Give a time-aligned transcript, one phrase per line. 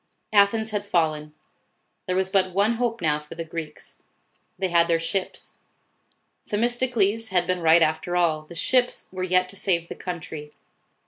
[0.33, 1.31] Athens had fallen.
[2.07, 4.01] There was but one hope now for the Greeks,
[4.57, 5.59] They had their ships.
[6.49, 8.41] Themis tocles had been right after all.
[8.41, 10.53] The ships were yet to save the country.